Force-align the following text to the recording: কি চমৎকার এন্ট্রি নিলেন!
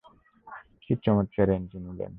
কি 0.81 0.93
চমৎকার 1.05 1.47
এন্ট্রি 1.51 1.79
নিলেন! 1.79 2.09